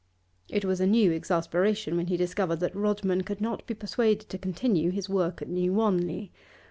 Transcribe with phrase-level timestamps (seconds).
[0.49, 4.39] It was a new exasperation when he discovered that Rodman could not be persuaded to
[4.39, 6.31] continue his work at New Wanley.